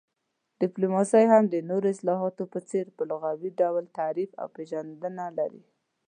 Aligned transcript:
ډيپلوماسي 0.61 1.23
هم 1.31 1.43
د 1.49 1.55
نورو 1.69 1.85
اصطلاحاتو 1.93 2.43
په 2.53 2.59
څير 2.69 2.87
په 2.97 3.03
لغوي 3.11 3.51
ډول 3.61 3.83
تعريف 3.97 4.29
او 4.41 4.47
پيژندنه 4.55 5.25
لري 5.37 5.63